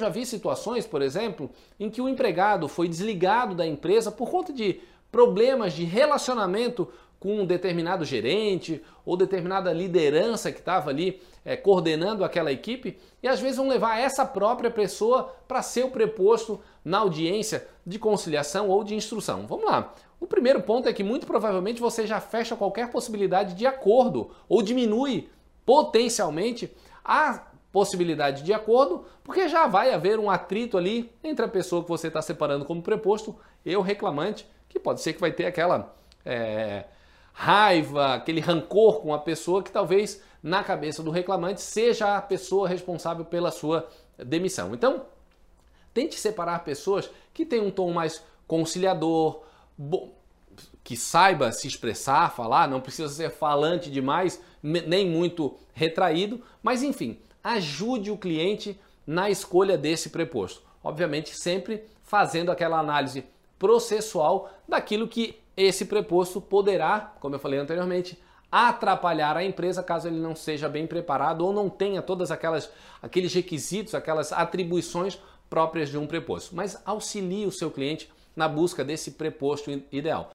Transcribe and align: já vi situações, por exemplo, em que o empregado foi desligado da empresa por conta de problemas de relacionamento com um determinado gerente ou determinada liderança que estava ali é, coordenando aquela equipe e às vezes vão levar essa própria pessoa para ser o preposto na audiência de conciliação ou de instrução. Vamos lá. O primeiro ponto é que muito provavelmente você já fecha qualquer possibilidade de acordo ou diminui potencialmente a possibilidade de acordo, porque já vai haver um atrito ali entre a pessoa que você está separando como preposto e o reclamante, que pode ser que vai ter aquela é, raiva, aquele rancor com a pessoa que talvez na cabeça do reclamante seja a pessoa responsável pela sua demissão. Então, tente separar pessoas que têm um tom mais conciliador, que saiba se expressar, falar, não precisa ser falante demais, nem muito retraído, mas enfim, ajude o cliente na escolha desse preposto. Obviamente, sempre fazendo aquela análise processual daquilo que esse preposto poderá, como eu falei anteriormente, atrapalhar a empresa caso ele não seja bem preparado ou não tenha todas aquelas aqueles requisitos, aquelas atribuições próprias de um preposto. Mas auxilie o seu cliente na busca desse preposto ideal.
já 0.00 0.08
vi 0.08 0.26
situações, 0.26 0.86
por 0.86 1.02
exemplo, 1.02 1.50
em 1.78 1.88
que 1.88 2.00
o 2.00 2.08
empregado 2.08 2.66
foi 2.66 2.88
desligado 2.88 3.54
da 3.54 3.66
empresa 3.66 4.10
por 4.10 4.30
conta 4.30 4.52
de 4.52 4.80
problemas 5.12 5.72
de 5.72 5.84
relacionamento 5.84 6.88
com 7.20 7.40
um 7.40 7.46
determinado 7.46 8.04
gerente 8.04 8.82
ou 9.04 9.16
determinada 9.16 9.72
liderança 9.72 10.50
que 10.50 10.58
estava 10.58 10.88
ali 10.88 11.20
é, 11.44 11.54
coordenando 11.54 12.24
aquela 12.24 12.50
equipe 12.50 12.98
e 13.22 13.28
às 13.28 13.38
vezes 13.38 13.58
vão 13.58 13.68
levar 13.68 13.98
essa 13.98 14.24
própria 14.24 14.70
pessoa 14.70 15.34
para 15.46 15.60
ser 15.60 15.84
o 15.84 15.90
preposto 15.90 16.60
na 16.82 16.98
audiência 16.98 17.68
de 17.86 17.98
conciliação 17.98 18.70
ou 18.70 18.82
de 18.82 18.94
instrução. 18.94 19.46
Vamos 19.46 19.66
lá. 19.66 19.92
O 20.18 20.26
primeiro 20.26 20.62
ponto 20.62 20.88
é 20.88 20.92
que 20.92 21.04
muito 21.04 21.26
provavelmente 21.26 21.80
você 21.80 22.06
já 22.06 22.20
fecha 22.20 22.56
qualquer 22.56 22.90
possibilidade 22.90 23.54
de 23.54 23.66
acordo 23.66 24.30
ou 24.48 24.62
diminui 24.62 25.28
potencialmente 25.66 26.74
a 27.04 27.49
possibilidade 27.72 28.42
de 28.42 28.52
acordo, 28.52 29.04
porque 29.22 29.48
já 29.48 29.66
vai 29.66 29.92
haver 29.92 30.18
um 30.18 30.30
atrito 30.30 30.76
ali 30.76 31.12
entre 31.22 31.44
a 31.44 31.48
pessoa 31.48 31.82
que 31.82 31.88
você 31.88 32.08
está 32.08 32.20
separando 32.20 32.64
como 32.64 32.82
preposto 32.82 33.36
e 33.64 33.76
o 33.76 33.80
reclamante, 33.80 34.46
que 34.68 34.78
pode 34.78 35.00
ser 35.00 35.12
que 35.12 35.20
vai 35.20 35.32
ter 35.32 35.46
aquela 35.46 35.94
é, 36.24 36.84
raiva, 37.32 38.14
aquele 38.14 38.40
rancor 38.40 39.00
com 39.00 39.14
a 39.14 39.18
pessoa 39.18 39.62
que 39.62 39.70
talvez 39.70 40.22
na 40.42 40.64
cabeça 40.64 41.02
do 41.02 41.10
reclamante 41.10 41.60
seja 41.60 42.16
a 42.16 42.22
pessoa 42.22 42.68
responsável 42.68 43.24
pela 43.24 43.50
sua 43.50 43.88
demissão. 44.18 44.74
Então, 44.74 45.06
tente 45.94 46.18
separar 46.18 46.64
pessoas 46.64 47.10
que 47.32 47.44
têm 47.44 47.60
um 47.60 47.70
tom 47.70 47.92
mais 47.92 48.24
conciliador, 48.46 49.42
que 50.82 50.96
saiba 50.96 51.52
se 51.52 51.68
expressar, 51.68 52.34
falar, 52.34 52.68
não 52.68 52.80
precisa 52.80 53.08
ser 53.08 53.30
falante 53.30 53.90
demais, 53.90 54.42
nem 54.62 55.08
muito 55.08 55.56
retraído, 55.72 56.42
mas 56.62 56.82
enfim, 56.82 57.18
ajude 57.42 58.10
o 58.10 58.16
cliente 58.16 58.78
na 59.06 59.30
escolha 59.30 59.76
desse 59.76 60.10
preposto. 60.10 60.62
Obviamente, 60.82 61.36
sempre 61.36 61.84
fazendo 62.02 62.50
aquela 62.50 62.78
análise 62.78 63.24
processual 63.58 64.50
daquilo 64.68 65.06
que 65.06 65.38
esse 65.56 65.84
preposto 65.84 66.40
poderá, 66.40 67.14
como 67.20 67.34
eu 67.34 67.38
falei 67.38 67.58
anteriormente, 67.58 68.18
atrapalhar 68.50 69.36
a 69.36 69.44
empresa 69.44 69.82
caso 69.82 70.08
ele 70.08 70.18
não 70.18 70.34
seja 70.34 70.68
bem 70.68 70.86
preparado 70.86 71.42
ou 71.42 71.52
não 71.52 71.68
tenha 71.68 72.02
todas 72.02 72.30
aquelas 72.30 72.70
aqueles 73.00 73.32
requisitos, 73.32 73.94
aquelas 73.94 74.32
atribuições 74.32 75.18
próprias 75.48 75.88
de 75.88 75.98
um 75.98 76.06
preposto. 76.06 76.54
Mas 76.54 76.80
auxilie 76.84 77.46
o 77.46 77.52
seu 77.52 77.70
cliente 77.70 78.10
na 78.34 78.48
busca 78.48 78.84
desse 78.84 79.12
preposto 79.12 79.70
ideal. 79.92 80.30